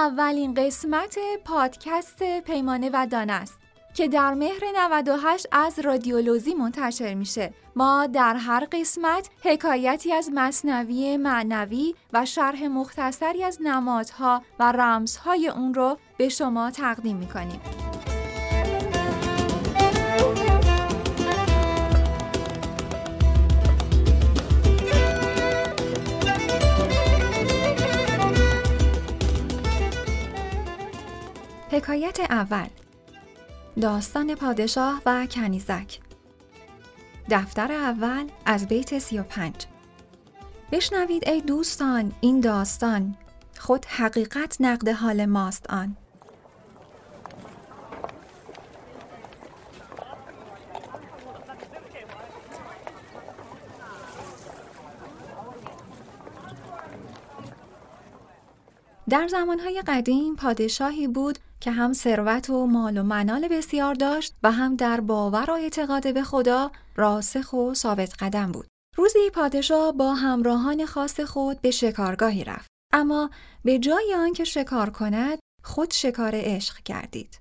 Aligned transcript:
اولین 0.00 0.54
قسمت 0.54 1.18
پادکست 1.44 2.40
پیمانه 2.40 2.90
و 2.92 3.06
دانه 3.10 3.32
است 3.32 3.58
که 3.94 4.08
در 4.08 4.34
مهر 4.34 4.62
98 4.76 5.46
از 5.52 5.78
رادیولوژی 5.78 6.54
منتشر 6.54 7.14
میشه. 7.14 7.52
ما 7.76 8.06
در 8.06 8.34
هر 8.34 8.66
قسمت 8.72 9.28
حکایتی 9.44 10.12
از 10.12 10.30
مصنوی 10.34 11.16
معنوی 11.16 11.94
و 12.12 12.26
شرح 12.26 12.66
مختصری 12.66 13.44
از 13.44 13.58
نمادها 13.62 14.42
و 14.58 14.72
رمزهای 14.72 15.48
اون 15.48 15.74
رو 15.74 15.98
به 16.16 16.28
شما 16.28 16.70
تقدیم 16.70 17.16
می‌کنیم. 17.16 17.60
حکایت 31.70 32.20
اول. 32.20 32.66
داستان 33.80 34.34
پادشاه 34.34 35.02
و 35.06 35.26
کنیزک. 35.26 36.00
دفتر 37.30 37.72
اول 37.72 38.28
از 38.46 38.68
بیت 38.68 38.98
سی 38.98 39.18
و 39.18 39.22
پنج. 39.22 39.54
بشنوید 40.72 41.28
ای 41.28 41.40
دوستان 41.40 42.12
این 42.20 42.40
داستان. 42.40 43.16
خود 43.58 43.84
حقیقت 43.84 44.56
نقد 44.60 44.88
حال 44.88 45.26
ماست 45.26 45.70
آن. 45.70 45.96
در 59.08 59.28
زمانهای 59.28 59.82
قدیم 59.86 60.36
پادشاهی 60.36 61.08
بود 61.08 61.38
که 61.60 61.70
هم 61.70 61.92
ثروت 61.92 62.50
و 62.50 62.66
مال 62.66 62.98
و 62.98 63.02
منال 63.02 63.48
بسیار 63.48 63.94
داشت 63.94 64.34
و 64.42 64.52
هم 64.52 64.76
در 64.76 65.00
باور 65.00 65.50
و 65.50 65.54
اعتقاد 65.54 66.14
به 66.14 66.22
خدا 66.22 66.70
راسخ 66.96 67.52
و 67.52 67.74
ثابت 67.74 68.14
قدم 68.18 68.52
بود. 68.52 68.66
روزی 68.96 69.30
پادشاه 69.34 69.92
با 69.92 70.14
همراهان 70.14 70.86
خاص 70.86 71.20
خود 71.20 71.60
به 71.60 71.70
شکارگاهی 71.70 72.44
رفت. 72.44 72.70
اما 72.92 73.30
به 73.64 73.78
جای 73.78 74.14
آنکه 74.18 74.44
شکار 74.44 74.90
کند 74.90 75.38
خود 75.64 75.90
شکار 75.90 76.32
عشق 76.34 76.76
کردید. 76.84 77.38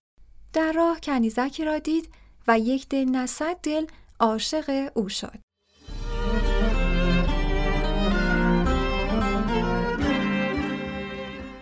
در 0.54 0.72
راه 0.72 1.00
کنیزکی 1.00 1.66
را 1.66 1.80
دید 1.80 2.14
و 2.48 2.60
یک 2.60 2.90
دل 2.90 3.06
نصد 3.06 3.56
دل 3.64 3.86
عاشق 4.20 4.92
او 4.94 5.10
شد. 5.10 5.40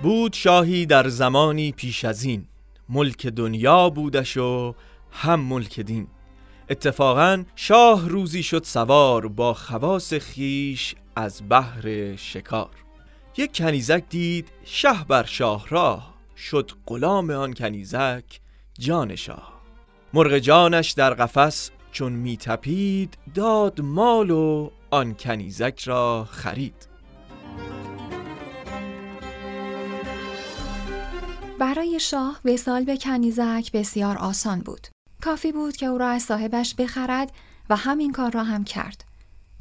بود 0.02 0.34
شاهی 0.34 0.86
در 0.86 1.08
زمانی 1.10 1.72
پیش 1.72 2.06
از 2.06 2.24
این. 2.24 2.48
ملک 2.90 3.28
دنیا 3.28 3.90
بودش 3.90 4.38
و 4.38 4.76
هم 5.12 5.40
ملک 5.40 5.80
دین. 5.80 6.08
اتفاقا 6.70 7.44
شاه 7.56 8.10
روزی 8.10 8.44
شد 8.44 8.64
سوار 8.64 9.28
با 9.28 9.54
خواس 9.54 10.14
خیش 10.14 10.96
از 11.16 11.42
بحر 11.50 12.16
شکار. 12.16 12.70
یک 13.38 13.58
کنیزک 13.58 14.04
دید 14.10 14.52
شه 14.66 15.04
بر 15.08 15.24
شاه 15.24 15.66
راه. 15.70 16.18
شد 16.38 16.72
غلام 16.88 17.30
آن 17.30 17.54
کنیزک 17.54 18.40
جان 18.80 19.16
شاه. 19.16 19.62
مرغ 20.14 20.38
جانش 20.38 20.92
در 20.92 21.14
قفس 21.14 21.72
چون 21.92 22.14
میتپید 22.14 23.18
داد 23.36 23.82
مال 23.82 24.32
و 24.32 24.70
آن 24.90 25.14
کنیزک 25.14 25.84
را 25.86 26.28
خرید. 26.32 26.87
برای 31.60 32.00
شاه 32.00 32.40
وسال 32.46 32.84
به 32.84 32.98
کنیزک 32.98 33.72
بسیار 33.74 34.18
آسان 34.18 34.60
بود. 34.60 34.88
کافی 35.22 35.52
بود 35.52 35.76
که 35.76 35.86
او 35.86 35.98
را 35.98 36.10
از 36.10 36.24
صاحبش 36.24 36.76
بخرد 36.76 37.32
و 37.70 37.76
همین 37.76 38.12
کار 38.12 38.32
را 38.32 38.44
هم 38.44 38.64
کرد. 38.64 39.04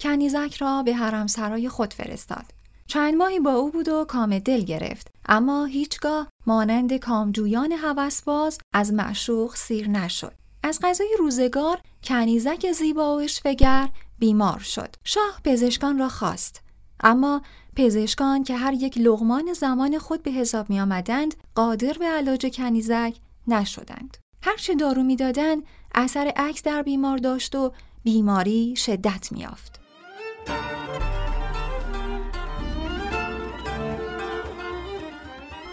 کنیزک 0.01 0.57
را 0.59 0.83
به 0.83 0.95
حرم 0.95 1.27
سرای 1.27 1.69
خود 1.69 1.95
فرستاد. 1.95 2.45
چند 2.87 3.15
ماهی 3.15 3.41
با 3.41 3.53
او 3.53 3.71
بود 3.71 3.89
و 3.89 4.05
کام 4.05 4.39
دل 4.39 4.61
گرفت 4.61 5.11
اما 5.27 5.65
هیچگاه 5.65 6.29
مانند 6.47 6.97
کامجویان 6.97 7.73
هوسباز 7.73 8.59
از 8.73 8.93
معشوق 8.93 9.57
سیر 9.57 9.89
نشد. 9.89 10.33
از 10.63 10.81
غذای 10.83 11.17
روزگار 11.19 11.81
کنیزک 12.05 12.73
زیبا 12.73 13.17
و 13.17 13.21
اشفگر 13.21 13.89
بیمار 14.19 14.59
شد. 14.59 14.97
شاه 15.05 15.41
پزشکان 15.45 15.99
را 15.99 16.09
خواست 16.09 16.63
اما 17.01 17.43
پزشکان 17.77 18.45
که 18.45 18.57
هر 18.57 18.73
یک 18.73 18.99
لغمان 18.99 19.53
زمان 19.53 19.99
خود 19.99 20.23
به 20.23 20.31
حساب 20.31 20.71
می 20.71 20.81
آمدند 20.81 21.35
قادر 21.55 21.93
به 21.99 22.05
علاج 22.05 22.47
کنیزک 22.57 23.17
نشدند. 23.49 24.17
هرچه 24.43 24.75
دارو 24.75 25.03
می‌دادند 25.03 25.63
اثر 25.95 26.33
عکس 26.37 26.63
در 26.63 26.83
بیمار 26.83 27.19
داشت 27.19 27.55
و 27.55 27.73
بیماری 28.05 28.77
شدت 28.77 29.33
میافت. 29.33 29.81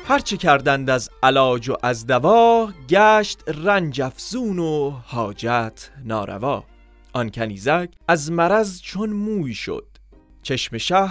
هرچه 0.05 0.37
کردند 0.37 0.89
از 0.89 1.09
علاج 1.23 1.69
و 1.69 1.75
از 1.83 2.07
دوا 2.07 2.71
گشت 2.89 3.43
رنج 3.47 4.01
افزون 4.01 4.59
و 4.59 4.89
حاجت 4.89 5.91
ناروا 6.05 6.63
آن 7.13 7.29
کنیزک 7.29 7.89
از 8.07 8.31
مرض 8.31 8.81
چون 8.81 9.09
موی 9.09 9.53
شد 9.53 9.87
چشم 10.41 10.77
شه 10.77 11.09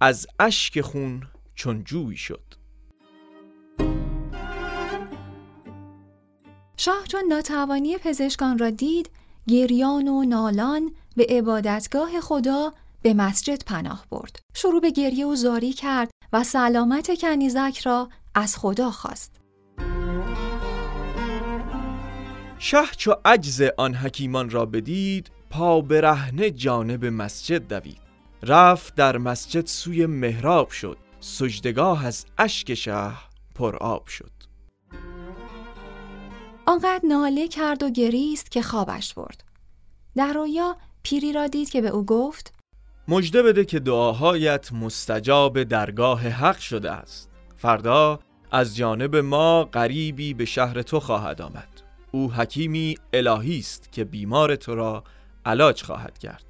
از 0.00 0.26
اشک 0.38 0.80
خون 0.80 1.22
چون 1.54 1.84
جوی 1.84 2.16
شد. 2.16 2.54
شاه 6.76 7.04
چون 7.08 7.24
ناتوانی 7.28 7.98
پزشکان 7.98 8.58
را 8.58 8.70
دید 8.70 9.10
گریان 9.48 10.08
و 10.08 10.24
نالان 10.24 10.94
به 11.16 11.26
عبادتگاه 11.28 12.20
خدا 12.20 12.72
به 13.02 13.14
مسجد 13.14 13.64
پناه 13.64 14.06
برد. 14.10 14.38
شروع 14.54 14.80
به 14.80 14.90
گریه 14.90 15.26
و 15.26 15.34
زاری 15.34 15.72
کرد 15.72 16.10
و 16.32 16.44
سلامت 16.44 17.20
کنیزک 17.20 17.78
را 17.78 18.08
از 18.34 18.56
خدا 18.56 18.90
خواست. 18.90 19.36
شه 22.58 22.86
چو 22.96 23.14
عجز 23.24 23.62
آن 23.78 23.94
حکیمان 23.94 24.50
را 24.50 24.66
بدید 24.66 25.30
پا 25.50 25.80
برهنه 25.80 26.50
جانب 26.50 27.04
مسجد 27.04 27.68
دوید. 27.68 28.09
رفت 28.42 28.94
در 28.94 29.18
مسجد 29.18 29.66
سوی 29.66 30.06
محراب 30.06 30.70
شد. 30.70 30.96
سجدگاه 31.20 32.06
از 32.06 32.26
اشک 32.38 32.74
شه 32.74 33.12
پر 33.54 33.76
آب 33.76 34.06
شد. 34.06 34.30
آنقدر 36.66 37.00
ناله 37.08 37.48
کرد 37.48 37.82
و 37.82 37.90
گریست 37.90 38.50
که 38.50 38.62
خوابش 38.62 39.14
برد. 39.14 39.44
در 40.16 40.32
رویا 40.32 40.76
پیری 41.02 41.32
را 41.32 41.46
دید 41.46 41.70
که 41.70 41.80
به 41.80 41.88
او 41.88 42.04
گفت 42.04 42.54
مجده 43.08 43.42
بده 43.42 43.64
که 43.64 43.80
دعاهایت 43.80 44.72
مستجاب 44.72 45.62
درگاه 45.62 46.20
حق 46.20 46.58
شده 46.58 46.90
است. 46.90 47.30
فردا 47.56 48.20
از 48.50 48.76
جانب 48.76 49.16
ما 49.16 49.64
غریبی 49.64 50.34
به 50.34 50.44
شهر 50.44 50.82
تو 50.82 51.00
خواهد 51.00 51.42
آمد. 51.42 51.82
او 52.12 52.32
حکیمی 52.32 52.96
الهی 53.12 53.58
است 53.58 53.92
که 53.92 54.04
بیمار 54.04 54.56
تو 54.56 54.74
را 54.74 55.04
علاج 55.44 55.82
خواهد 55.82 56.18
کرد. 56.18 56.49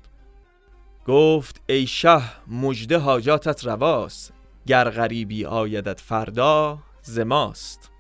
گفت 1.06 1.60
ای 1.68 1.86
شه 1.86 2.22
مجده 2.48 2.98
حاجاتت 2.98 3.64
رواست 3.64 4.32
گر 4.66 4.90
غریبی 4.90 5.44
آیدت 5.44 6.00
فردا 6.00 6.78
زماست 7.02 7.90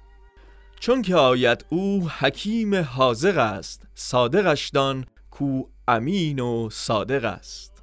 چون 0.80 1.02
که 1.02 1.16
آید 1.16 1.64
او 1.68 2.08
حکیم 2.18 2.74
حاضق 2.74 3.38
است 3.38 3.82
صادقش 3.94 4.68
دان 4.68 5.06
کو 5.30 5.62
امین 5.88 6.38
و 6.38 6.68
صادق 6.70 7.24
است. 7.24 7.82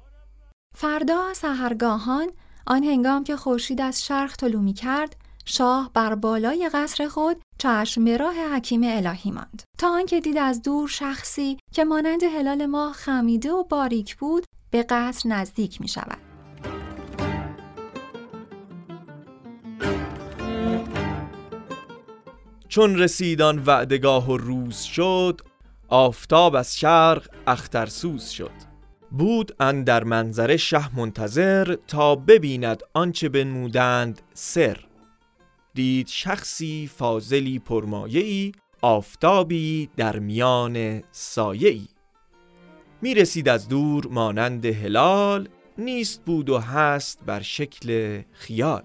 فردا 0.76 1.34
سهرگاهان 1.34 2.30
آن 2.66 2.84
هنگام 2.84 3.24
که 3.24 3.36
خورشید 3.36 3.80
از 3.80 4.04
شرق 4.04 4.36
طلوع 4.36 4.62
می 4.62 4.72
کرد 4.72 5.16
شاه 5.44 5.90
بر 5.94 6.14
بالای 6.14 6.70
قصر 6.74 7.08
خود 7.08 7.42
چشم 7.58 8.08
راه 8.08 8.54
حکیم 8.54 8.80
الهی 8.84 9.30
ماند. 9.30 9.62
تا 9.78 9.88
آنکه 9.88 10.20
دید 10.20 10.38
از 10.38 10.62
دور 10.62 10.88
شخصی 10.88 11.58
که 11.72 11.84
مانند 11.84 12.22
هلال 12.22 12.66
ماه 12.66 12.92
خمیده 12.92 13.52
و 13.52 13.64
باریک 13.64 14.16
بود 14.16 14.44
به 14.70 14.82
قصر 14.82 15.28
نزدیک 15.28 15.80
می 15.80 15.88
شود. 15.88 16.18
چون 22.68 22.98
رسیدان 22.98 23.62
وعدگاه 23.66 24.30
و 24.30 24.36
روز 24.36 24.80
شد 24.80 25.40
آفتاب 25.88 26.54
از 26.54 26.78
شرق 26.78 27.28
اخترسوز 27.46 28.28
شد. 28.28 28.50
بود 29.10 29.56
اندر 29.60 30.04
منظره 30.04 30.56
شه 30.56 30.96
منتظر 30.96 31.76
تا 31.86 32.14
ببیند 32.14 32.82
آنچه 32.94 33.28
بنمودند 33.28 34.20
سر. 34.34 34.84
دید 35.74 36.06
شخصی 36.06 36.90
فاضلی 36.96 37.58
پرمایه‌ای 37.58 38.52
آفتابی 38.82 39.90
در 39.96 40.18
میان 40.18 41.02
سایه‌ای. 41.10 41.88
می 43.02 43.14
رسید 43.14 43.48
از 43.48 43.68
دور 43.68 44.06
مانند 44.06 44.66
هلال 44.66 45.48
نیست 45.78 46.22
بود 46.26 46.50
و 46.50 46.58
هست 46.58 47.18
بر 47.26 47.42
شکل 47.42 48.20
خیال. 48.32 48.82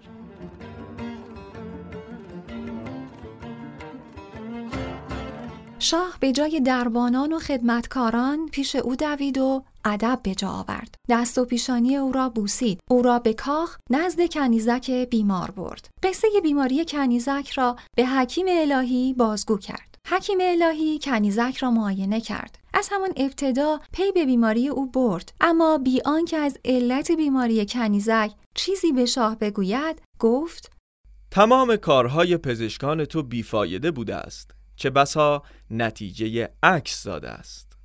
شاه 5.80 6.18
به 6.20 6.32
جای 6.32 6.60
دربانان 6.60 7.34
و 7.34 7.40
خدمتکاران 7.40 8.50
پیش 8.52 8.76
او 8.76 8.96
دوید 8.96 9.38
و 9.38 9.64
ادب 9.86 10.20
به 10.24 10.36
جا 10.36 10.50
آورد. 10.50 10.96
دست 11.10 11.38
و 11.38 11.46
پیشانی 11.46 11.98
او 11.98 12.12
را 12.12 12.30
بوسید. 12.30 12.80
او 12.90 13.02
را 13.02 13.20
به 13.20 13.34
کاخ 13.34 13.78
نزد 13.90 14.30
کنیزک 14.30 14.92
بیمار 14.92 15.52
برد. 15.52 15.90
قصه 16.04 16.28
بیماری 16.44 16.86
کنیزک 16.86 17.50
را 17.56 17.76
به 17.96 18.06
حکیم 18.06 18.46
الهی 18.50 19.14
بازگو 19.14 19.58
کرد. 19.58 19.93
حکیم 20.16 20.38
الهی 20.42 21.00
کنیزک 21.00 21.58
را 21.58 21.72
معاینه 21.72 22.22
کرد. 22.22 22.60
از 22.74 22.90
همان 22.92 23.10
ابتدا 23.18 23.80
پی 23.92 24.12
به 24.12 24.26
بیماری 24.26 24.68
او 24.70 24.92
برد. 24.92 25.34
اما 25.42 25.78
بی 25.78 26.02
آنکه 26.06 26.38
از 26.38 26.58
علت 26.66 27.12
بیماری 27.12 27.66
کنیزک 27.66 28.32
چیزی 28.56 28.92
به 28.92 29.06
شاه 29.06 29.38
بگوید 29.40 30.02
گفت 30.20 30.72
تمام 31.32 31.76
کارهای 31.76 32.38
پزشکان 32.38 33.06
تو 33.06 33.24
بیفایده 33.24 33.92
بوده 33.92 34.16
است 34.16 34.52
چه 34.76 34.90
بسا 34.90 35.44
نتیجه 35.70 36.50
عکس 36.64 37.04
داده 37.04 37.30
است. 37.30 37.78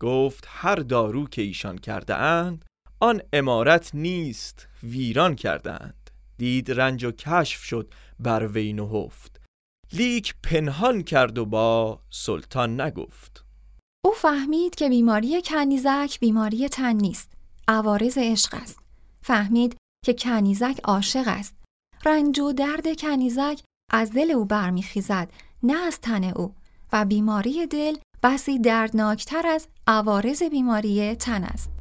گفت 0.00 0.44
هر 0.48 0.76
دارو 0.76 1.26
که 1.26 1.42
ایشان 1.42 1.78
کرده 1.78 2.14
اند 2.14 2.64
آن 3.00 3.22
امارت 3.32 3.90
نیست 3.94 4.68
ویران 4.82 5.34
کرده 5.34 5.94
دید 6.38 6.70
رنج 6.70 7.04
و 7.04 7.10
کشف 7.10 7.62
شد 7.62 7.94
بر 8.18 8.46
وی 8.46 8.72
نهفت. 8.72 9.33
لیک 9.92 10.34
پنهان 10.42 11.02
کرد 11.02 11.38
و 11.38 11.46
با 11.46 12.00
سلطان 12.10 12.80
نگفت. 12.80 13.44
او 14.04 14.12
فهمید 14.12 14.74
که 14.74 14.88
بیماری 14.88 15.42
کنیزک 15.42 16.20
بیماری 16.20 16.68
تن 16.68 16.96
نیست 16.96 17.32
عوارض 17.68 18.18
عشق 18.18 18.54
است. 18.54 18.78
فهمید 19.22 19.76
که 20.04 20.14
کنیزک 20.14 20.80
عاشق 20.84 21.24
است. 21.26 21.54
رنج 22.06 22.38
و 22.40 22.52
درد 22.52 23.00
کنیزک 23.00 23.60
از 23.92 24.12
دل 24.12 24.30
او 24.30 24.44
برمیخیزد 24.44 25.30
نه 25.62 25.76
از 25.76 26.00
تن 26.00 26.24
او. 26.24 26.54
و 26.92 27.04
بیماری 27.04 27.66
دل 27.66 27.96
بسی 28.22 28.58
دردناکتر 28.58 29.46
از 29.46 29.68
عوارض 29.86 30.42
بیماری 30.42 31.14
تن 31.14 31.44
است. 31.44 31.73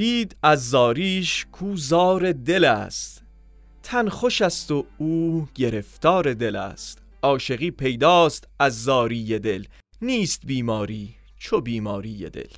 دید 0.00 0.36
از 0.42 0.70
زاریش 0.70 1.46
کو 1.52 1.76
زار 1.76 2.32
دل 2.32 2.64
است. 2.64 3.22
تن 3.82 4.08
خوش 4.08 4.42
است 4.42 4.70
و 4.70 4.86
او 4.98 5.48
گرفتار 5.54 6.34
دل 6.34 6.56
است. 6.56 6.98
عاشقی 7.22 7.70
پیداست 7.70 8.48
از 8.60 8.84
زاری 8.84 9.38
دل. 9.38 9.64
نیست 10.02 10.46
بیماری 10.46 11.14
چو 11.38 11.60
بیماری 11.60 12.30
دل. 12.30 12.52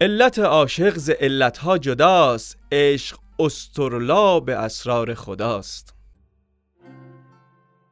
علت 0.00 0.38
عاشق 0.38 0.98
ز 0.98 1.10
علتها 1.10 1.78
جداست. 1.78 2.58
عشق 2.72 3.18
استرلا 3.38 4.40
به 4.40 4.56
اسرار 4.56 5.14
خداست. 5.14 5.94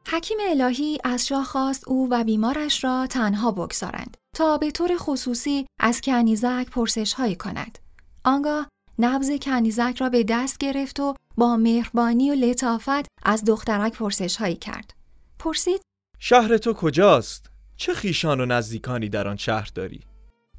حکیم 0.07 0.37
الهی 0.49 0.97
از 1.03 1.27
شاه 1.27 1.45
خواست 1.45 1.87
او 1.87 2.07
و 2.11 2.23
بیمارش 2.23 2.83
را 2.83 3.07
تنها 3.07 3.51
بگذارند 3.51 4.17
تا 4.35 4.57
به 4.57 4.71
طور 4.71 4.91
خصوصی 4.97 5.65
از 5.79 6.01
کنیزک 6.01 6.69
پرسش 6.71 7.13
هایی 7.13 7.35
کند. 7.35 7.79
آنگاه 8.23 8.67
نبز 8.99 9.31
کنیزک 9.41 9.95
را 9.97 10.09
به 10.09 10.23
دست 10.23 10.57
گرفت 10.57 10.99
و 10.99 11.15
با 11.37 11.57
مهربانی 11.57 12.31
و 12.31 12.35
لطافت 12.35 13.07
از 13.23 13.45
دخترک 13.45 13.93
پرسش 13.93 14.35
هایی 14.35 14.55
کرد. 14.55 14.93
پرسید 15.39 15.81
شهر 16.19 16.57
تو 16.57 16.73
کجاست؟ 16.73 17.49
چه 17.75 17.93
خیشان 17.93 18.41
و 18.41 18.45
نزدیکانی 18.45 19.09
در 19.09 19.27
آن 19.27 19.37
شهر 19.37 19.71
داری؟ 19.75 19.99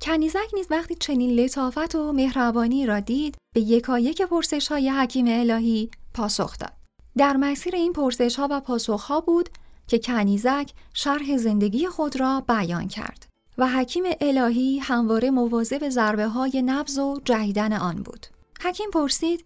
کنیزک 0.01 0.55
نیز 0.55 0.67
وقتی 0.71 0.95
چنین 0.95 1.31
لطافت 1.31 1.95
و 1.95 2.13
مهربانی 2.13 2.87
را 2.87 3.01
دید 3.01 3.37
به 3.55 3.61
یکایک 3.61 4.23
پرسش 4.23 4.69
های 4.69 4.91
حکیم 4.91 5.27
الهی 5.29 5.91
پاسخ 6.15 6.59
داد. 6.59 6.73
در 7.17 7.37
مسیر 7.37 7.75
این 7.75 7.93
پرسش 7.93 8.37
ها 8.37 8.49
و 8.51 8.61
پاسخ 8.61 9.03
ها 9.03 9.21
بود 9.21 9.49
که 9.87 9.99
کنیزک 9.99 10.71
شرح 10.95 11.37
زندگی 11.37 11.87
خود 11.87 12.21
را 12.21 12.41
بیان 12.49 12.89
کرد 12.89 13.28
و 13.59 13.69
حکیم 13.69 14.05
الهی 14.21 14.79
همواره 14.79 15.31
مواظب 15.31 15.89
ضربه 15.89 16.27
های 16.27 16.63
نبز 16.63 16.99
و 16.99 17.21
جهیدن 17.25 17.73
آن 17.73 18.03
بود. 18.03 18.27
حکیم 18.61 18.91
پرسید 18.91 19.45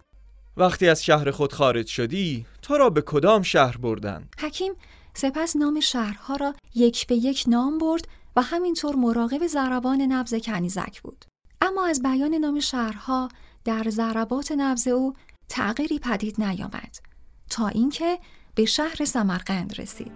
وقتی 0.57 0.89
از 0.89 1.05
شهر 1.05 1.31
خود 1.31 1.53
خارج 1.53 1.87
شدی 1.87 2.47
تو 2.63 2.77
را 2.77 2.91
به 2.91 3.03
کدام 3.03 3.43
شهر 3.43 3.77
بردن؟ 3.77 4.29
حکیم 4.39 4.73
سپس 5.15 5.57
نام 5.57 5.81
شهرها 5.81 6.37
را 6.37 6.55
یک 6.75 7.07
به 7.07 7.15
یک 7.15 7.45
نام 7.49 7.79
برد 7.79 8.09
و 8.37 8.43
همینطور 8.43 8.97
مراقب 8.97 9.47
ضربان 9.47 10.01
نبز 10.01 10.35
کنیزک 10.35 11.03
بود. 11.03 11.25
اما 11.61 11.87
از 11.87 12.03
بیان 12.03 12.35
نام 12.35 12.61
شهرها 12.61 13.29
در 13.65 13.87
ضربات 13.89 14.53
نبز 14.53 14.89
او 14.89 15.15
تغییری 15.49 15.99
پدید 15.99 16.43
نیامد 16.43 16.99
تا 17.51 17.69
اینکه 17.69 18.19
به 18.55 18.65
شهر 18.65 19.05
سمرقند 19.05 19.81
رسید. 19.81 20.13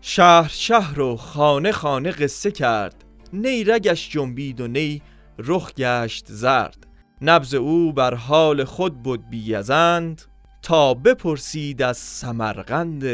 شهر 0.00 0.48
شهر 0.48 1.00
و 1.00 1.16
خانه 1.16 1.72
خانه 1.72 2.10
قصه 2.10 2.50
کرد. 2.50 3.04
نی 3.32 3.64
رگش 3.64 4.10
جنبید 4.10 4.60
و 4.60 4.68
نی 4.68 5.02
رخ 5.38 5.74
گشت 5.74 6.24
زرد. 6.28 6.86
نبز 7.22 7.54
او 7.54 7.92
بر 7.92 8.14
حال 8.14 8.64
خود 8.64 9.02
بود 9.02 9.30
بیزند 9.30 10.22
تا 10.62 10.94
بپرسید 10.94 11.82
از 11.82 11.96
سمرقند 11.96 13.04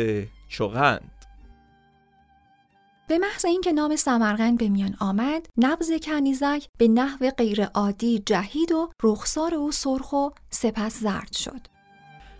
چغند. 0.49 1.11
به 3.09 3.19
محض 3.19 3.45
اینکه 3.45 3.73
نام 3.73 3.97
سمرقند 3.97 4.59
به 4.59 4.69
میان 4.69 4.97
آمد 5.01 5.47
نبز 5.57 5.93
کنیزک 6.03 6.67
به 6.79 6.89
نحو 6.89 7.31
غیرعادی 7.31 8.23
جهید 8.27 8.73
و 8.73 8.91
رخسار 9.03 9.55
او 9.55 9.73
سرخ 9.73 10.13
و 10.13 10.29
سپس 10.51 11.01
زرد 11.01 11.33
شد. 11.33 11.76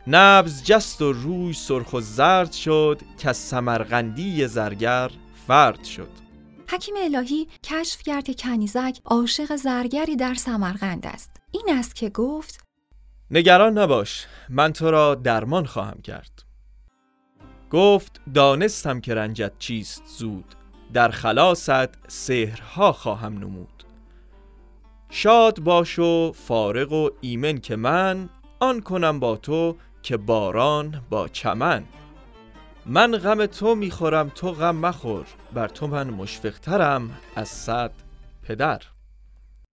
نبز 0.09 0.65
جست 0.65 1.03
و 1.03 1.13
روی 1.13 1.53
سرخ 1.53 1.93
و 1.93 2.01
زرد 2.01 2.53
شد 2.53 3.01
که 3.19 3.33
سمرقندی 3.33 4.47
زرگر 4.47 5.11
فرد 5.47 5.85
شد. 5.85 6.11
حکیم 6.69 6.95
الهی 6.99 7.49
کشف 7.63 8.03
کرد 8.03 8.25
که 8.25 8.35
کنیزک 8.35 8.99
عاشق 9.05 9.57
زرگری 9.57 10.17
در 10.17 10.35
سمرقند 10.35 11.07
است. 11.07 11.31
این 11.51 11.67
است 11.79 11.95
که 11.95 12.09
گفت 12.09 12.65
نگران 13.31 13.79
نباش 13.79 14.27
من 14.49 14.73
تو 14.73 14.91
را 14.91 15.15
درمان 15.15 15.67
خواهم 15.67 16.01
کرد. 16.03 16.43
گفت 17.71 18.21
دانستم 18.35 19.01
که 19.01 19.15
رنجت 19.15 19.53
چیست 19.59 20.03
زود. 20.19 20.55
در 20.93 21.09
خلاصت 21.09 22.11
سحرها 22.11 22.93
خواهم 22.93 23.39
نمود. 23.39 23.85
شاد 25.11 25.61
باش 25.61 25.99
و 25.99 26.33
فارغ 26.33 26.93
و 26.93 27.11
ایمن 27.21 27.59
که 27.59 27.77
من 27.77 28.29
آن 28.61 28.81
کنم 28.81 29.21
با 29.21 29.37
تو 29.37 29.77
که 30.07 30.17
باران 30.17 31.03
با 31.11 31.29
چمن 31.29 31.85
من 32.87 33.17
غم 33.17 33.47
تو 33.47 33.75
می‌خورم 33.75 34.29
تو 34.29 34.53
غم 34.53 34.77
مخور 34.77 35.27
بر 35.55 35.69
تو 35.69 35.87
من 35.87 36.11
مشفقترم 36.11 37.11
از 37.37 37.49
صد 37.49 37.93
پدر 38.43 38.83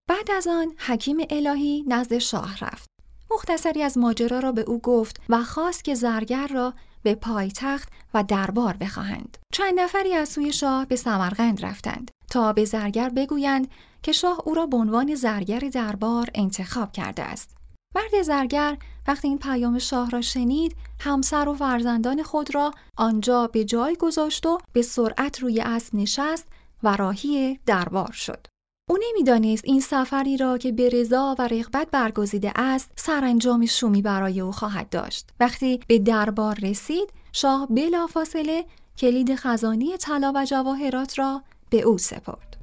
بعد 0.08 0.30
از 0.30 0.46
آن 0.46 0.74
حکیم 0.78 1.16
الهی 1.30 1.84
نزد 1.88 2.18
شاه 2.18 2.56
رفت 2.60 2.88
مختصری 3.30 3.82
از 3.82 3.98
ماجرا 3.98 4.38
را 4.38 4.52
به 4.52 4.60
او 4.60 4.80
گفت 4.80 5.20
و 5.28 5.42
خواست 5.42 5.84
که 5.84 5.94
زرگر 5.94 6.46
را 6.46 6.74
به 7.02 7.14
پایتخت 7.14 7.88
و 8.14 8.22
دربار 8.22 8.76
بخواهند. 8.76 9.38
چند 9.52 9.80
نفری 9.80 10.14
از 10.14 10.28
سوی 10.28 10.52
شاه 10.52 10.86
به 10.86 10.96
سمرقند 10.96 11.64
رفتند 11.64 12.10
تا 12.30 12.52
به 12.52 12.64
زرگر 12.64 13.08
بگویند 13.08 13.68
که 14.02 14.12
شاه 14.12 14.38
او 14.44 14.54
را 14.54 14.66
به 14.66 14.76
عنوان 14.76 15.14
زرگر 15.14 15.58
دربار 15.58 16.28
انتخاب 16.34 16.92
کرده 16.92 17.22
است. 17.22 17.63
مرد 17.94 18.22
زرگر 18.22 18.76
وقتی 19.08 19.28
این 19.28 19.38
پیام 19.38 19.78
شاه 19.78 20.10
را 20.10 20.20
شنید 20.20 20.76
همسر 21.00 21.48
و 21.48 21.54
فرزندان 21.54 22.22
خود 22.22 22.54
را 22.54 22.70
آنجا 22.96 23.46
به 23.46 23.64
جای 23.64 23.96
گذاشت 23.96 24.46
و 24.46 24.58
به 24.72 24.82
سرعت 24.82 25.38
روی 25.38 25.60
اسب 25.60 25.94
نشست 25.94 26.46
و 26.82 26.96
راهی 26.96 27.58
دربار 27.66 28.12
شد. 28.12 28.46
او 28.90 28.98
نمی‌دانست 29.10 29.64
این 29.64 29.80
سفری 29.80 30.36
را 30.36 30.58
که 30.58 30.72
به 30.72 30.88
رضا 30.88 31.36
و 31.38 31.48
رغبت 31.48 31.88
برگزیده 31.90 32.52
است 32.56 32.90
سرانجام 32.96 33.66
شومی 33.66 34.02
برای 34.02 34.40
او 34.40 34.52
خواهد 34.52 34.88
داشت 34.88 35.28
وقتی 35.40 35.80
به 35.88 35.98
دربار 35.98 36.58
رسید 36.62 37.12
شاه 37.32 37.66
بلافاصله 37.66 38.64
کلید 38.98 39.34
خزانی 39.34 39.96
طلا 39.96 40.32
و 40.34 40.44
جواهرات 40.44 41.18
را 41.18 41.42
به 41.70 41.80
او 41.82 41.98
سپرد 41.98 42.53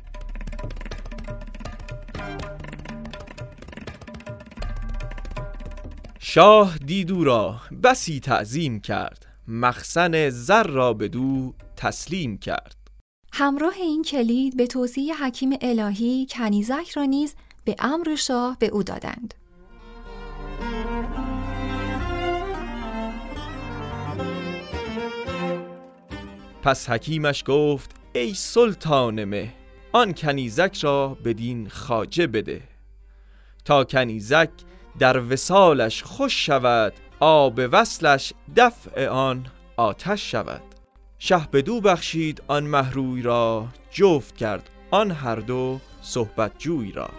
شاه 6.34 6.78
دیدو 6.78 7.24
را 7.24 7.62
بسی 7.84 8.20
تعظیم 8.20 8.80
کرد 8.80 9.26
مخزن 9.48 10.30
زر 10.30 10.64
را 10.64 10.94
به 10.94 11.08
دو 11.08 11.54
تسلیم 11.76 12.38
کرد 12.38 12.76
همراه 13.34 13.74
این 13.74 14.04
کلید 14.04 14.58
به 14.58 14.68
توصیه 14.68 15.24
حکیم 15.24 15.50
الهی 15.62 16.28
کنیزک 16.30 16.90
را 16.90 17.04
نیز 17.04 17.36
به 17.64 17.76
امر 17.80 18.16
شاه 18.16 18.58
به 18.60 18.68
او 18.68 18.84
دادند. 18.84 19.34
پس 26.64 26.90
حکیمش 26.90 27.44
گفت 27.48 27.92
ای 28.14 28.34
سلطان 28.34 29.24
مه 29.24 29.54
آن 29.92 30.14
کنیزک 30.14 30.78
را 30.82 31.18
بدین 31.26 31.70
خاجه 31.70 32.28
بده 32.28 32.62
تا 33.66 33.84
کنیزک 33.84 34.50
در 35.00 35.34
وسالش 35.34 36.04
خوش 36.04 36.46
شود 36.46 36.94
آب 37.20 37.62
وصلش 37.72 38.34
دفع 38.56 39.08
آن 39.08 39.46
آتش 39.78 40.32
شود. 40.32 40.62
شه 41.20 41.48
بدو 41.54 41.82
بخشید 41.82 42.42
آن 42.48 42.64
محروی 42.64 43.22
را 43.22 43.68
جفت 43.92 44.38
کرد 44.38 44.70
آن 44.92 45.12
هر 45.12 45.36
دو 45.36 45.80
صحبت 46.02 46.52
جوی 46.58 46.92
را. 46.92 47.10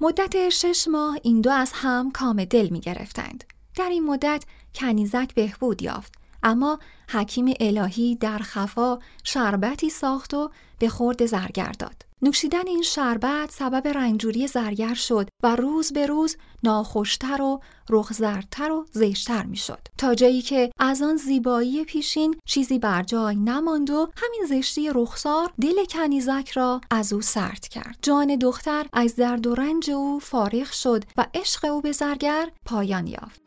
مدت 0.00 0.48
شش 0.48 0.88
ماه 0.88 1.18
این 1.22 1.40
دو 1.40 1.50
از 1.50 1.72
هم 1.74 2.10
کام 2.10 2.44
دل 2.44 2.68
می 2.68 2.80
گرفتند. 2.80 3.44
در 3.76 3.88
این 3.88 4.06
مدت 4.06 4.44
کنیزک 4.74 5.34
بهبود 5.34 5.82
یافت 5.82 6.12
اما 6.42 6.78
حکیم 7.08 7.54
الهی 7.60 8.16
در 8.16 8.38
خفا 8.38 8.98
شربتی 9.24 9.90
ساخت 9.90 10.34
و 10.34 10.50
به 10.78 10.88
خورد 10.88 11.26
زرگر 11.26 11.72
داد. 11.78 12.05
نوشیدن 12.22 12.66
این 12.66 12.82
شربت 12.82 13.50
سبب 13.50 13.88
رنجوری 13.88 14.46
زرگر 14.46 14.94
شد 14.94 15.28
و 15.42 15.56
روز 15.56 15.92
به 15.92 16.06
روز 16.06 16.36
ناخوشتر 16.62 17.42
و 17.42 17.60
رخزردتر 17.90 18.70
و 18.70 18.86
زشتر 18.92 19.42
می‌شد. 19.42 19.78
تا 19.98 20.14
جایی 20.14 20.42
که 20.42 20.70
از 20.78 21.02
آن 21.02 21.16
زیبایی 21.16 21.84
پیشین 21.84 22.34
چیزی 22.46 22.78
بر 22.78 23.02
جای 23.02 23.36
نماند 23.36 23.90
و 23.90 24.08
همین 24.16 24.46
زشتی 24.48 24.90
رخسار 24.94 25.52
دل 25.60 25.84
کنیزک 25.84 26.50
را 26.50 26.80
از 26.90 27.12
او 27.12 27.20
سرد 27.20 27.68
کرد. 27.68 27.98
جان 28.02 28.36
دختر 28.36 28.86
از 28.92 29.16
درد 29.16 29.46
و 29.46 29.54
رنج 29.54 29.90
او 29.90 30.20
فارغ 30.20 30.72
شد 30.72 31.04
و 31.16 31.26
عشق 31.34 31.64
او 31.64 31.80
به 31.80 31.92
زرگر 31.92 32.50
پایان 32.64 33.06
یافت. 33.06 33.45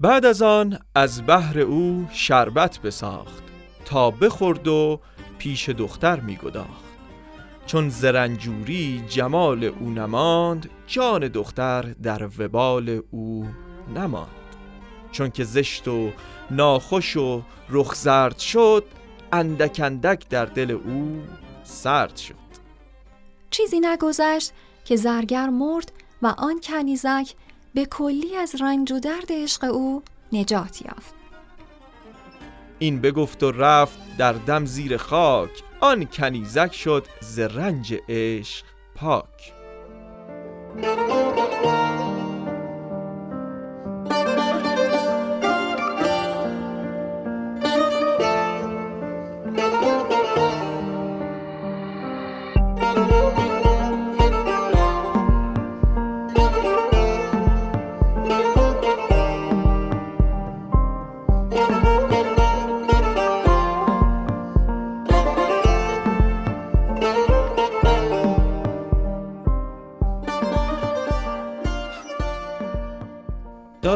بعد 0.00 0.26
از 0.26 0.42
آن 0.42 0.78
از 0.94 1.26
بحر 1.26 1.60
او 1.60 2.06
شربت 2.12 2.78
بساخت 2.78 3.42
تا 3.84 4.10
بخورد 4.10 4.68
و 4.68 5.00
پیش 5.38 5.68
دختر 5.68 6.20
میگداخت. 6.20 6.86
چون 7.66 7.88
زرنجوری 7.88 9.04
جمال 9.08 9.64
او 9.64 9.90
نماند 9.90 10.70
جان 10.86 11.28
دختر 11.28 11.82
در 11.82 12.28
وبال 12.38 13.00
او 13.10 13.46
نماند. 13.94 14.28
چون 15.12 15.30
که 15.30 15.44
زشت 15.44 15.88
و 15.88 16.10
ناخوش 16.50 17.16
و 17.16 17.42
رخ 17.68 17.94
زرد 17.94 18.38
شد 18.38 18.84
اندک 19.32 19.80
اندک 19.84 20.28
در 20.28 20.44
دل 20.44 20.70
او 20.70 21.22
سرد 21.64 22.16
شد. 22.16 22.34
چیزی 23.50 23.80
نگذشت 23.80 24.52
که 24.84 24.96
زرگر 24.96 25.48
مرد 25.48 25.92
و 26.22 26.26
آن 26.38 26.60
کنیزک 26.60 27.34
به 27.76 27.84
کلی 27.84 28.36
از 28.36 28.62
رنج 28.62 28.92
و 28.92 29.00
درد 29.00 29.32
عشق 29.32 29.64
او 29.64 30.02
نجات 30.32 30.82
یافت. 30.82 31.14
این 32.78 33.00
بگفت 33.00 33.42
و 33.42 33.50
رفت 33.50 33.98
در 34.18 34.32
دم 34.32 34.64
زیر 34.64 34.96
خاک. 34.96 35.50
آن 35.80 36.04
کنیزک 36.04 36.74
شد 36.74 37.06
ز 37.20 37.38
رنج 37.38 37.94
عشق 38.08 38.66
پاک. 38.94 39.52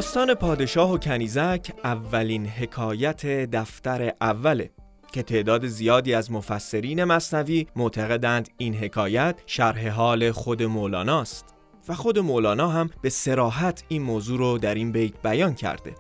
داستان 0.01 0.35
پادشاه 0.35 0.93
و 0.93 0.99
کنیزک 0.99 1.73
اولین 1.85 2.47
حکایت 2.47 3.27
دفتر 3.27 4.13
اوله 4.21 4.71
که 5.13 5.23
تعداد 5.23 5.67
زیادی 5.67 6.15
از 6.15 6.33
مفسرین 6.33 7.05
مصنوی 7.05 7.67
معتقدند 7.77 8.49
این 8.59 8.75
حکایت 8.75 9.41
شرح 9.47 9.89
حال 9.89 10.33
خود 10.33 10.63
مولاناست 10.63 11.45
و 11.89 11.95
خود 11.95 12.19
مولانا 12.19 12.69
هم 12.69 12.91
به 13.03 13.11
سراحت 13.11 13.85
این 13.89 14.03
موضوع 14.03 14.39
رو 14.39 14.59
در 14.59 14.75
این 14.75 14.93
بیت 14.93 15.23
بیان 15.23 15.55
کرده. 15.55 15.95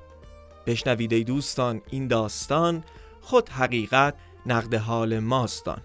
بشنوید 0.66 1.26
دوستان 1.26 1.80
این 1.90 2.09
داستان 2.09 2.85
خود 3.21 3.49
حقیقت 3.49 4.14
نقد 4.47 4.75
حال 4.75 5.19
ماستان 5.19 5.80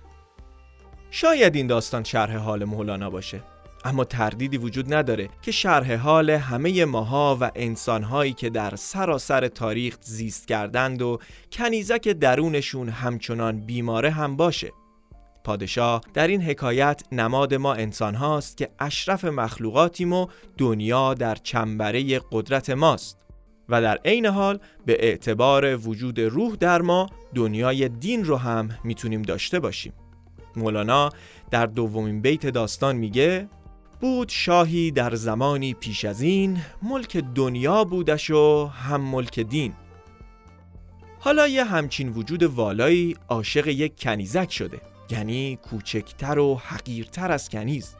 شاید 1.11 1.55
این 1.55 1.67
داستان 1.67 2.03
شرح 2.03 2.37
حال 2.37 2.63
مولانا 2.63 3.09
باشه. 3.09 3.54
اما 3.85 4.03
تردیدی 4.03 4.57
وجود 4.57 4.93
نداره 4.93 5.29
که 5.41 5.51
شرح 5.51 5.95
حال 5.95 6.29
همه 6.29 6.85
ماها 6.85 7.37
و 7.41 7.51
انسانهایی 7.55 8.33
که 8.33 8.49
در 8.49 8.75
سراسر 8.75 9.47
تاریخ 9.47 9.97
زیست 10.01 10.47
کردند 10.47 11.01
و 11.01 11.19
کنیزک 11.51 12.07
درونشون 12.07 12.89
همچنان 12.89 13.59
بیماره 13.59 14.09
هم 14.09 14.35
باشه. 14.35 14.71
پادشاه 15.43 16.01
در 16.13 16.27
این 16.27 16.41
حکایت 16.41 17.01
نماد 17.11 17.53
ما 17.53 17.73
انسان 17.73 18.15
هاست 18.15 18.57
که 18.57 18.69
اشرف 18.79 19.25
مخلوقاتیم 19.25 20.13
و 20.13 20.27
دنیا 20.57 21.13
در 21.13 21.35
چنبره 21.35 22.21
قدرت 22.31 22.69
ماست 22.69 23.17
و 23.69 23.81
در 23.81 23.99
عین 24.05 24.25
حال 24.25 24.59
به 24.85 24.97
اعتبار 24.99 25.77
وجود 25.77 26.19
روح 26.19 26.55
در 26.55 26.81
ما 26.81 27.09
دنیای 27.35 27.89
دین 27.89 28.25
رو 28.25 28.37
هم 28.37 28.69
می‌تونیم 28.83 29.21
داشته 29.21 29.59
باشیم. 29.59 29.93
مولانا 30.55 31.09
در 31.51 31.65
دومین 31.65 32.21
بیت 32.21 32.47
داستان 32.47 32.95
میگه 32.95 33.47
بود 34.05 34.29
شاهی 34.29 34.91
در 34.91 35.15
زمانی 35.15 35.73
پیش 35.73 36.05
از 36.05 36.21
این 36.21 36.57
ملک 36.81 37.17
دنیا 37.17 37.83
بودش 37.83 38.29
و 38.29 38.65
هم 38.65 39.01
ملک 39.01 39.39
دین. 39.39 39.73
حالا 41.19 41.47
یه 41.47 41.63
همچین 41.63 42.09
وجود 42.09 42.43
والایی 42.43 43.15
عاشق 43.29 43.67
یک 43.67 43.99
کنیزک 43.99 44.51
شده 44.51 44.81
یعنی 45.09 45.55
کوچکتر 45.55 46.39
و 46.39 46.55
حقیرتر 46.55 47.31
از 47.31 47.49
کنیز. 47.49 47.95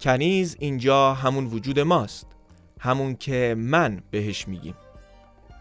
کنیز 0.00 0.56
اینجا 0.60 1.14
همون 1.14 1.44
وجود 1.44 1.80
ماست 1.80 2.26
همون 2.80 3.16
که 3.16 3.54
من 3.58 4.02
بهش 4.10 4.48
میگیم. 4.48 4.74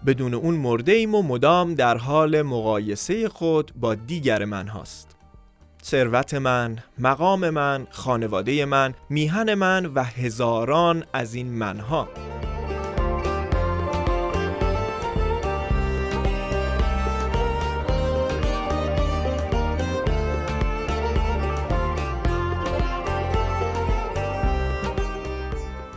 بدون 0.06 0.34
اون 0.34 0.56
مرده 0.56 0.92
ایم 0.92 1.16
و 1.16 1.22
مدام 1.22 1.76
در 1.76 1.98
حال 1.98 2.42
مقایسه 2.42 3.30
خود 3.30 3.72
با 3.76 3.96
دیگر 3.96 4.46
من 4.46 4.68
هاست 4.68 5.15
ثروت 5.88 6.34
من، 6.34 6.78
مقام 7.00 7.50
من، 7.50 7.88
خانواده 7.90 8.66
من، 8.66 8.94
میهن 9.10 9.54
من 9.54 9.86
و 9.86 10.04
هزاران 10.04 11.06
از 11.14 11.34
این 11.34 11.48
منها. 11.48 12.10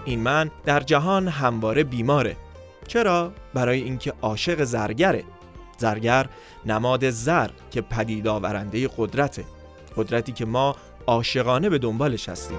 این 0.05 0.21
من 0.21 0.51
در 0.65 0.81
جهان 0.81 1.29
همواره 1.29 1.85
بیماره. 1.85 2.37
چرا؟ 2.87 3.33
برای 3.55 3.83
اینکه 3.83 4.13
عاشق 4.23 4.65
زرگره. 4.65 5.25
زرگر 5.79 6.27
نماد 6.67 7.11
زر 7.11 7.49
که 7.71 7.81
پدید 7.81 8.29
آورنده 8.29 8.89
قدرته. 8.97 9.45
قدرتی 9.99 10.33
که 10.33 10.45
ما 10.45 10.77
عاشقانه 11.07 11.69
به 11.69 11.79
دنبالش 11.79 12.29
هستیم. 12.29 12.59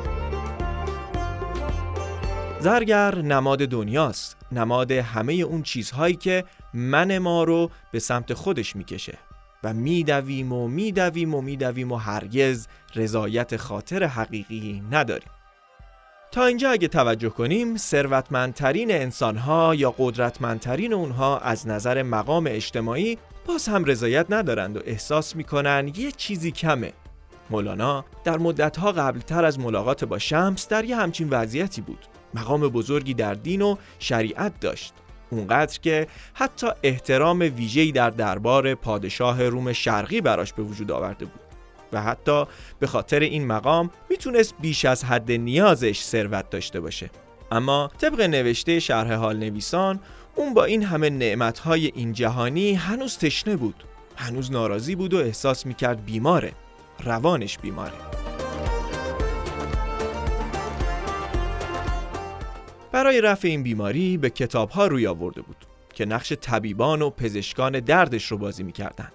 زرگر 2.60 3.16
نماد 3.16 3.60
دنیاست 3.60 4.38
نماد 4.52 4.92
همه 4.92 5.34
اون 5.34 5.64
چیزهایی 5.64 6.16
که 6.16 6.44
من 6.74 7.18
ما 7.18 7.44
رو 7.44 7.72
به 7.92 8.00
سمت 8.00 8.34
خودش 8.34 8.76
می‌کشه 8.76 9.18
و 9.64 9.74
میدویم 9.74 10.54
و 10.54 10.68
میدویم 10.68 11.36
و 11.36 11.42
میدویم 11.42 11.92
و 11.92 11.96
هرگز 11.96 12.68
رضایت 12.96 13.58
خاطر 13.58 14.04
حقیقی 14.04 14.84
نداریم. 14.92 15.30
تا 16.32 16.46
اینجا 16.46 16.70
اگه 16.70 16.88
توجه 16.88 17.30
کنیم 17.30 17.78
ثروتمندترین 17.78 18.92
انسانها 18.92 19.76
یا 19.76 19.96
قدرتمندترین 19.98 20.94
اونها 20.94 21.40
از 21.40 21.68
نظر 21.68 22.04
مقام 22.04 22.48
اجتماعی 22.50 23.18
باز 23.46 23.68
هم 23.68 23.86
رضایت 23.86 24.26
ندارند 24.30 24.78
و 24.78 24.82
احساس 24.86 25.36
می‌کنن 25.36 25.92
یه 25.96 26.12
چیزی 26.12 26.52
کمه. 26.52 26.94
مولانا 27.50 28.06
در 28.24 28.38
مدتها 28.38 28.92
قبلتر 28.92 29.46
از 29.46 29.60
ملاقات 29.60 30.06
با 30.06 30.20
شمس 30.20 30.68
در 30.68 30.86
یه 30.86 30.96
همچین 30.96 31.30
وضعیتی 31.30 31.82
بود. 31.82 32.06
مقام 32.34 32.62
بزرگی 32.62 33.14
در 33.14 33.34
دین 33.34 33.62
و 33.62 33.76
شریعت 34.00 34.60
داشت. 34.60 34.94
اونقدر 35.30 35.80
که 35.80 36.08
حتی 36.34 36.68
احترام 36.84 37.40
ویژه‌ای 37.40 37.92
در 37.92 38.10
دربار 38.10 38.76
پادشاه 38.76 39.44
روم 39.44 39.74
شرقی 39.74 40.22
براش 40.22 40.54
به 40.54 40.64
وجود 40.64 40.92
آورده 40.92 41.26
بود. 41.26 41.42
و 41.94 42.02
حتی 42.02 42.44
به 42.80 42.88
خاطر 42.88 43.20
این 43.20 43.48
مقام 43.48 43.90
می‌تونست 44.10 44.56
بیش 44.62 44.86
از 44.86 45.04
حد 45.04 45.32
نیازش 45.32 46.02
ثروت 46.02 46.50
داشته 46.50 46.80
باشه. 46.80 47.10
اما 47.52 47.92
طبق 47.98 48.22
نوشته 48.22 48.80
شرح 48.80 49.14
حال 49.14 49.38
نویسان 49.38 50.00
اون 50.36 50.54
با 50.54 50.66
این 50.66 50.84
همه 50.84 51.10
نعمتهای 51.10 51.92
این 51.96 52.14
جهانی 52.14 52.74
هنوز 52.74 53.18
تشنه 53.18 53.56
بود. 53.56 53.84
هنوز 54.16 54.52
ناراضی 54.52 54.96
بود 54.96 55.14
و 55.14 55.18
احساس 55.18 55.66
می‌کرد 55.66 56.06
بیماره. 56.06 56.52
روانش 57.04 57.58
بیماره 57.58 57.94
برای 62.92 63.22
رفع 63.22 63.48
این 63.48 63.64
بیماری 63.64 64.18
به 64.18 64.30
کتاب 64.30 64.70
ها 64.70 64.88
روی 64.88 65.08
آورده 65.08 65.42
بود 65.42 65.66
که 65.94 66.06
نقش 66.06 66.34
طبیبان 66.34 67.02
و 67.02 67.10
پزشکان 67.10 67.80
دردش 67.80 68.26
رو 68.26 68.38
بازی 68.38 68.64
می‌کردن 68.64 69.12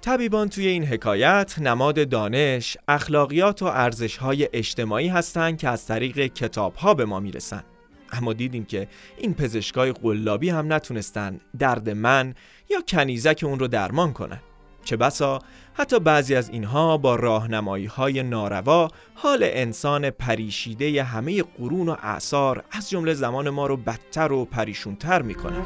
طبیبان 0.00 0.48
توی 0.48 0.66
این 0.66 0.84
حکایت 0.84 1.58
نماد 1.58 2.08
دانش، 2.08 2.76
اخلاقیات 2.88 3.62
و 3.62 3.66
ارزش 3.66 4.16
های 4.16 4.48
اجتماعی 4.52 5.08
هستند 5.08 5.58
که 5.58 5.68
از 5.68 5.86
طریق 5.86 6.26
کتاب 6.26 6.74
ها 6.74 6.94
به 6.94 7.04
ما 7.04 7.20
می‌رسن. 7.20 7.64
اما 8.12 8.32
دیدیم 8.32 8.64
که 8.64 8.88
این 9.18 9.34
پزشکای 9.34 9.92
قلابی 9.92 10.50
هم 10.50 10.72
نتونستن 10.72 11.40
درد 11.58 11.90
من 11.90 12.34
یا 12.70 12.80
کنیزک 12.88 13.40
اون 13.46 13.58
رو 13.58 13.68
درمان 13.68 14.12
کنن. 14.12 14.40
چه 14.84 14.96
بسا 14.96 15.38
حتی 15.74 16.00
بعضی 16.00 16.34
از 16.34 16.48
اینها 16.48 16.96
با 16.96 17.16
راهنمایی 17.16 17.86
های 17.86 18.22
ناروا 18.22 18.88
حال 19.14 19.38
انسان 19.42 20.10
پریشیده 20.10 21.02
همه 21.02 21.42
قرون 21.42 21.88
و 21.88 21.96
اعثار 22.02 22.64
از 22.70 22.90
جمله 22.90 23.14
زمان 23.14 23.50
ما 23.50 23.66
رو 23.66 23.76
بدتر 23.76 24.32
و 24.32 24.44
پریشونتر 24.44 25.22
می‌کنن. 25.22 25.62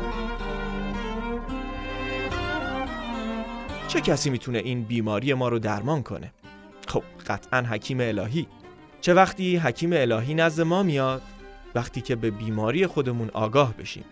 چه 3.89 4.01
کسی 4.01 4.31
می‌تونه 4.31 4.59
این 4.59 4.83
بیماری 4.83 5.35
ما 5.35 5.49
رو 5.49 5.59
درمان 5.59 6.03
کنه؟ 6.03 6.33
خب 6.89 7.03
قطعا 7.27 7.63
حکیم 7.63 8.01
الهی 8.01 8.47
چه 9.01 9.15
وقتی 9.15 9.57
حکیم 9.57 9.93
الهی 9.93 10.35
نزد 10.35 10.63
ما 10.63 10.83
میاد؟ 10.83 11.23
وقتی 11.75 12.01
که 12.01 12.17
به 12.17 12.31
بیماری 12.31 12.87
خودمون 12.87 13.31
آگاه 13.35 13.75
بشیم 13.75 14.05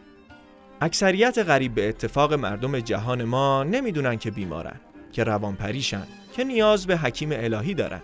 اکثریت 0.81 1.39
غریب 1.39 1.75
به 1.75 1.89
اتفاق 1.89 2.33
مردم 2.33 2.81
جهان 2.81 3.25
ما 3.25 3.63
نمی‌دونن 3.63 4.17
که 4.17 4.31
بیمارن 4.31 4.81
که 5.17 5.25
روانپریشن 5.25 6.07
که 6.33 6.45
نیاز 6.45 6.87
به 6.87 6.97
حکیم 6.97 7.29
الهی 7.33 7.75
دارن. 7.75 8.03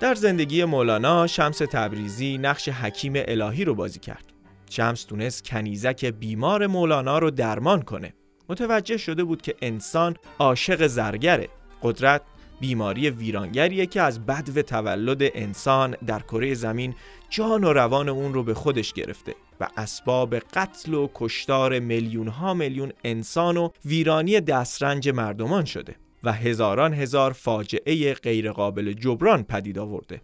در 0.00 0.14
زندگی 0.14 0.64
مولانا 0.64 1.26
شمس 1.26 1.58
تبریزی 1.58 2.38
نقش 2.38 2.68
حکیم 2.68 3.12
الهی 3.16 3.64
رو 3.64 3.74
بازی 3.74 3.98
کرد. 3.98 4.24
شمس 4.70 5.04
تونست 5.04 5.44
کنیزک 5.44 6.04
بیمار 6.04 6.66
مولانا 6.66 7.18
رو 7.18 7.30
درمان 7.30 7.82
کنه. 7.82 8.14
متوجه 8.48 8.96
شده 8.96 9.24
بود 9.24 9.42
که 9.42 9.54
انسان 9.62 10.16
عاشق 10.38 10.86
زرگره. 10.86 11.48
قدرت 11.82 12.22
بیماری 12.60 13.10
ویرانگریه 13.10 13.86
که 13.86 14.02
از 14.02 14.26
بدو 14.26 14.62
تولد 14.62 15.22
انسان 15.22 15.96
در 16.06 16.20
کره 16.20 16.54
زمین 16.54 16.94
جان 17.30 17.64
و 17.64 17.72
روان 17.72 18.08
اون 18.08 18.34
رو 18.34 18.42
به 18.42 18.54
خودش 18.54 18.92
گرفته 18.92 19.34
و 19.60 19.68
اسباب 19.76 20.34
قتل 20.34 20.94
و 20.94 21.08
کشتار 21.14 21.78
میلیون 21.78 22.28
ها 22.28 22.54
میلیون 22.54 22.92
انسان 23.04 23.56
و 23.56 23.68
ویرانی 23.84 24.40
دسترنج 24.40 25.08
مردمان 25.08 25.64
شده. 25.64 25.96
و 26.22 26.32
هزاران 26.32 26.94
هزار 26.94 27.32
فاجعه 27.32 28.14
غیرقابل 28.14 28.92
جبران 28.92 29.42
پدید 29.42 29.78
آورده. 29.78 30.22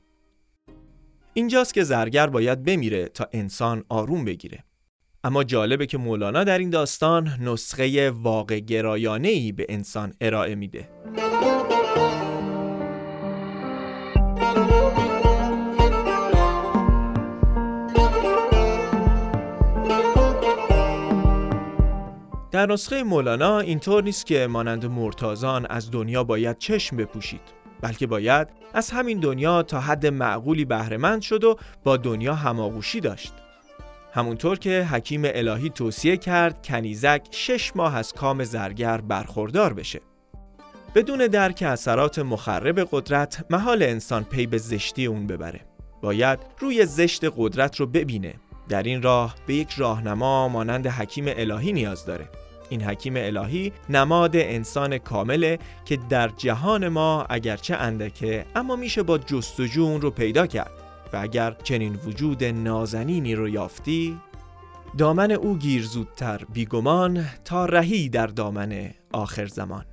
اینجاست 1.34 1.74
که 1.74 1.84
زرگر 1.84 2.26
باید 2.26 2.64
بمیره 2.64 3.08
تا 3.08 3.28
انسان 3.32 3.84
آروم 3.88 4.24
بگیره. 4.24 4.64
اما 5.24 5.44
جالبه 5.44 5.86
که 5.86 5.98
مولانا 5.98 6.44
در 6.44 6.58
این 6.58 6.70
داستان 6.70 7.28
نسخه 7.40 8.10
واقع 8.10 8.58
گرایانه 8.58 9.28
ای 9.28 9.52
به 9.52 9.66
انسان 9.68 10.14
ارائه 10.20 10.54
میده. 10.54 10.88
در 22.56 22.66
نسخه 22.66 23.02
مولانا 23.02 23.60
اینطور 23.60 24.02
نیست 24.02 24.26
که 24.26 24.46
مانند 24.46 24.86
مرتازان 24.86 25.66
از 25.66 25.90
دنیا 25.90 26.24
باید 26.24 26.58
چشم 26.58 26.96
بپوشید 26.96 27.40
بلکه 27.80 28.06
باید 28.06 28.48
از 28.74 28.90
همین 28.90 29.20
دنیا 29.20 29.62
تا 29.62 29.80
حد 29.80 30.06
معقولی 30.06 30.64
بهرهمند 30.64 31.22
شد 31.22 31.44
و 31.44 31.56
با 31.84 31.96
دنیا 31.96 32.34
هماغوشی 32.34 33.00
داشت. 33.00 33.32
همونطور 34.12 34.58
که 34.58 34.88
حکیم 34.90 35.22
الهی 35.24 35.70
توصیه 35.70 36.16
کرد 36.16 36.66
کنیزک 36.66 37.22
شش 37.30 37.76
ماه 37.76 37.96
از 37.96 38.12
کام 38.12 38.44
زرگر 38.44 39.00
برخوردار 39.00 39.72
بشه. 39.72 40.00
بدون 40.94 41.26
درک 41.26 41.62
اثرات 41.66 42.18
مخرب 42.18 42.88
قدرت 42.90 43.44
محال 43.50 43.82
انسان 43.82 44.24
پی 44.24 44.46
به 44.46 44.58
زشتی 44.58 45.06
اون 45.06 45.26
ببره. 45.26 45.60
باید 46.02 46.38
روی 46.58 46.86
زشت 46.86 47.24
قدرت 47.36 47.76
رو 47.76 47.86
ببینه. 47.86 48.34
در 48.68 48.82
این 48.82 49.02
راه 49.02 49.34
به 49.46 49.54
یک 49.54 49.70
راهنما 49.70 50.48
مانند 50.48 50.86
حکیم 50.86 51.24
الهی 51.28 51.72
نیاز 51.72 52.06
داره. 52.06 52.28
این 52.68 52.82
حکیم 52.82 53.14
الهی 53.16 53.72
نماد 53.88 54.36
انسان 54.36 54.98
کامله 54.98 55.58
که 55.84 55.98
در 56.08 56.28
جهان 56.28 56.88
ما 56.88 57.26
اگرچه 57.30 57.74
اندکه 57.74 58.46
اما 58.54 58.76
میشه 58.76 59.02
با 59.02 59.18
جستجو 59.18 59.82
اون 59.82 60.00
رو 60.00 60.10
پیدا 60.10 60.46
کرد 60.46 60.72
و 61.12 61.16
اگر 61.16 61.56
چنین 61.62 61.94
وجود 61.94 62.44
نازنینی 62.44 63.34
رو 63.34 63.48
یافتی 63.48 64.20
دامن 64.98 65.32
او 65.32 65.58
گیر 65.58 65.82
زودتر 65.82 66.40
بیگمان 66.52 67.24
تا 67.44 67.64
رهی 67.64 68.08
در 68.08 68.26
دامن 68.26 68.90
آخر 69.12 69.46
زمان. 69.46 69.84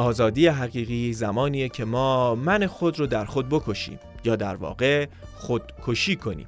آزادی 0.00 0.46
حقیقی 0.46 1.12
زمانیه 1.12 1.68
که 1.68 1.84
ما 1.84 2.34
من 2.34 2.66
خود 2.66 2.98
رو 2.98 3.06
در 3.06 3.24
خود 3.24 3.48
بکشیم 3.48 3.98
یا 4.24 4.36
در 4.36 4.56
واقع 4.56 5.06
خودکشی 5.34 6.16
کنیم 6.16 6.46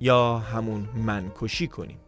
یا 0.00 0.38
همون 0.38 0.88
من 1.06 1.32
کشی 1.40 1.66
کنیم. 1.66 2.01